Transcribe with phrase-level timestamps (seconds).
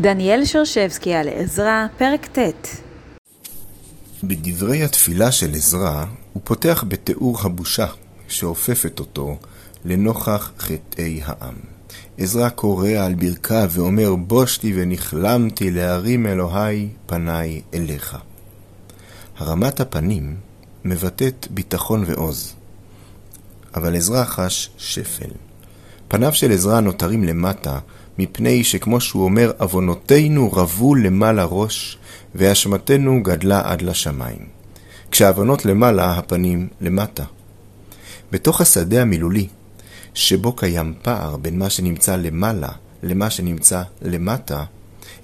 [0.00, 2.68] דניאל שרשבסקי על עזרא, פרק ט'
[4.24, 7.86] בדברי התפילה של עזרא, הוא פותח בתיאור הבושה
[8.28, 9.36] שאופפת אותו
[9.84, 11.54] לנוכח חטאי העם.
[12.18, 18.16] עזרא קורא על ברכיו ואומר, בושתי ונכלמתי להרים אלוהי פניי אליך.
[19.38, 20.36] הרמת הפנים
[20.84, 22.54] מבטאת ביטחון ועוז,
[23.74, 25.30] אבל עזרא חש שפל.
[26.08, 27.78] פניו של עזרא נותרים למטה,
[28.18, 31.98] מפני שכמו שהוא אומר, עוונותינו רבו למעלה ראש,
[32.34, 34.46] ואשמתנו גדלה עד לשמיים.
[35.10, 37.24] כשהעוונות למעלה, הפנים למטה.
[38.32, 39.46] בתוך השדה המילולי,
[40.14, 42.68] שבו קיים פער בין מה שנמצא למעלה
[43.02, 44.64] למה שנמצא למטה,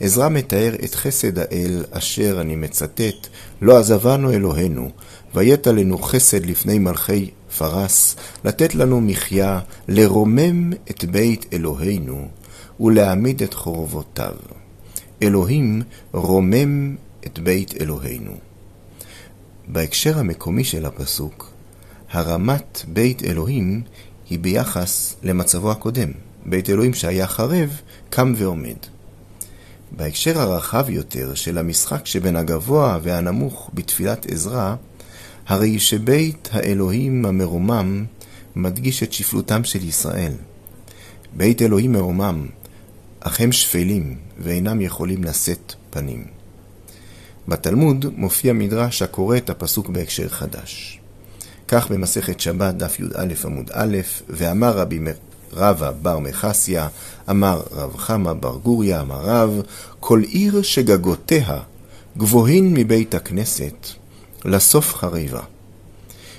[0.00, 3.26] עזרא מתאר את חסד האל אשר, אני מצטט,
[3.62, 4.90] לא עזבנו אלוהינו,
[5.34, 12.28] ויית לנו חסד לפני מלכי פרס, לתת לנו מחיה, לרומם את בית אלוהינו,
[12.80, 14.34] ולהעמיד את חורבותיו.
[15.22, 18.32] אלוהים רומם את בית אלוהינו.
[19.68, 21.50] בהקשר המקומי של הפסוק,
[22.10, 23.82] הרמת בית אלוהים
[24.30, 26.12] היא ביחס למצבו הקודם.
[26.46, 28.76] בית אלוהים שהיה חרב, קם ועומד.
[29.92, 34.74] בהקשר הרחב יותר של המשחק שבין הגבוה והנמוך בתפילת עזרא,
[35.46, 38.04] הרי שבית האלוהים המרומם
[38.56, 40.32] מדגיש את שפלותם של ישראל.
[41.36, 42.46] בית אלוהים מרומם,
[43.20, 46.24] אך הם שפלים ואינם יכולים לשאת פנים.
[47.48, 51.00] בתלמוד מופיע מדרש הקורא את הפסוק בהקשר חדש.
[51.68, 53.96] כך במסכת שבת דף י"א עמוד א',
[54.28, 55.00] ואמר רבי
[55.52, 56.88] רבא בר מחסיה,
[57.30, 59.60] אמר רב חמא בר גוריה, אמר רב,
[60.00, 61.60] כל עיר שגגותיה
[62.16, 63.86] גבוהין מבית הכנסת,
[64.44, 65.42] לסוף חריבה.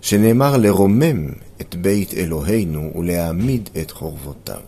[0.00, 1.28] שנאמר לרומם
[1.60, 4.60] את בית אלוהינו ולהעמיד את חורבותיו.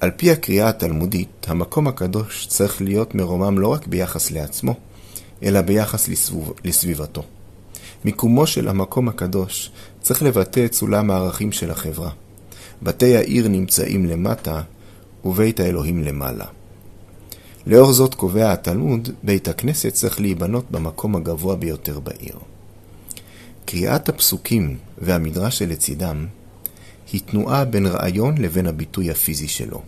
[0.00, 4.74] על פי הקריאה התלמודית, המקום הקדוש צריך להיות מרומם לא רק ביחס לעצמו,
[5.42, 7.22] אלא ביחס לסביב, לסביבתו.
[8.04, 12.10] מיקומו של המקום הקדוש צריך לבטא את סולם הערכים של החברה.
[12.82, 14.62] בתי העיר נמצאים למטה,
[15.24, 16.44] ובית האלוהים למעלה.
[17.66, 22.38] לאור זאת קובע התלמוד, בית הכנסת צריך להיבנות במקום הגבוה ביותר בעיר.
[23.64, 26.26] קריאת הפסוקים והמדרש שלצידם
[27.14, 29.82] היא תנועה בין רעיון לבין הביטוי הפיזי שלו.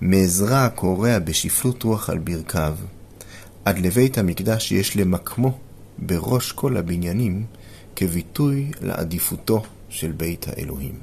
[0.00, 2.76] מעזרא קורע בשפלות רוח על ברכיו,
[3.64, 5.58] עד לבית המקדש יש למקמו
[5.98, 7.44] בראש כל הבניינים
[7.96, 10.94] כביטוי לעדיפותו של בית האלוהים.